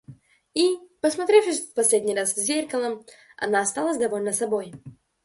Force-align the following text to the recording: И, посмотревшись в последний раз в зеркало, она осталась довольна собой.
И, 0.55 0.77
посмотревшись 0.99 1.69
в 1.69 1.75
последний 1.75 2.15
раз 2.15 2.33
в 2.33 2.37
зеркало, 2.39 3.05
она 3.37 3.61
осталась 3.61 3.99
довольна 3.99 4.33
собой. 4.33 4.73